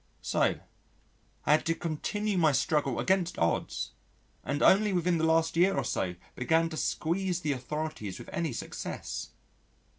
So 0.23 0.59
I 1.45 1.51
had 1.51 1.63
to 1.67 1.75
continue 1.75 2.35
my 2.35 2.53
struggle 2.53 2.99
against 2.99 3.37
odds, 3.37 3.91
and 4.43 4.63
only 4.63 4.93
within 4.93 5.19
the 5.19 5.23
last 5.23 5.55
year 5.55 5.77
or 5.77 5.83
so 5.83 6.15
began 6.33 6.69
to 6.69 6.75
squeeze 6.77 7.41
the 7.41 7.51
authorities 7.51 8.17
with 8.17 8.27
any 8.33 8.51
success. 8.51 9.29